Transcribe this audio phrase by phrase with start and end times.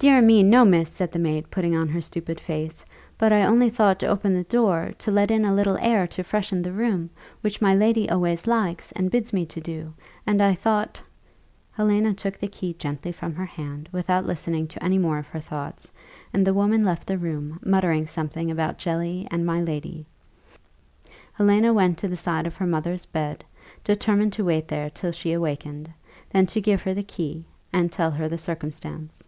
[0.00, 0.44] "Dear me!
[0.44, 2.84] no, miss," said the maid, putting on her stupid face;
[3.18, 6.22] "but I only thought to open the door, to let in a little air to
[6.22, 7.10] freshen the room,
[7.40, 9.92] which my lady always likes, and bids me to do
[10.24, 11.02] and I thought"
[11.72, 15.40] Helena took the key gently from her hand without listening to any more of her
[15.40, 15.90] thoughts,
[16.32, 20.06] and the woman left the room muttering something about jelly and my lady,
[21.32, 23.44] Helena went to the side of her mother's bed,
[23.82, 25.90] determined to wait there till she awakened,
[26.30, 29.24] then to give her the key, and tell her the circumstance.